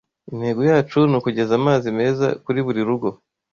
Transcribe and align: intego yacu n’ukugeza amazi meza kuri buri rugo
intego 0.33 0.61
yacu 0.71 0.99
n’ukugeza 1.09 1.53
amazi 1.59 1.87
meza 1.99 2.25
kuri 2.43 2.59
buri 2.65 2.81
rugo 2.87 3.07